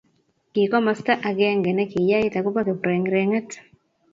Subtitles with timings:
[0.51, 3.49] Ki komosta agenge negiyait agoba kiprengrengit